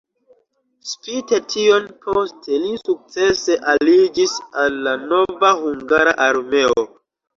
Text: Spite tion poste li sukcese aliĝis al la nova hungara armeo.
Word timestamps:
Spite 0.91 1.37
tion 1.55 1.85
poste 2.07 2.57
li 2.63 2.71
sukcese 2.85 3.59
aliĝis 3.75 4.35
al 4.65 4.81
la 4.89 4.97
nova 5.15 5.53
hungara 5.65 6.17
armeo. 6.31 6.75